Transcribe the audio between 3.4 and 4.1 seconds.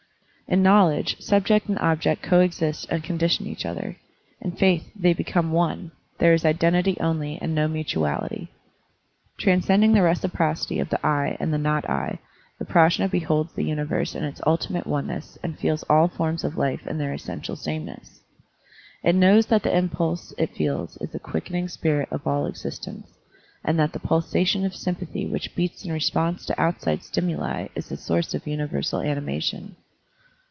each other;